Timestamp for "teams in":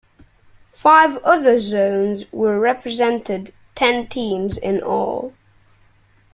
4.07-4.81